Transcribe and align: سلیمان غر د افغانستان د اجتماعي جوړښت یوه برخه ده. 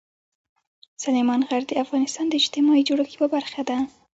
سلیمان 1.03 1.41
غر 1.49 1.63
د 1.67 1.71
افغانستان 1.83 2.25
د 2.29 2.33
اجتماعي 2.41 2.81
جوړښت 2.87 3.13
یوه 3.15 3.27
برخه 3.35 3.61
ده. 3.69 3.77